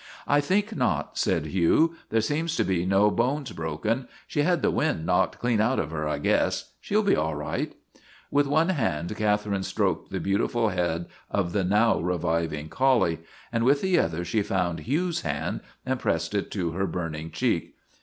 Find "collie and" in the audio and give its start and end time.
12.67-13.63